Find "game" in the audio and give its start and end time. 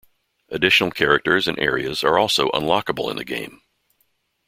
3.23-3.61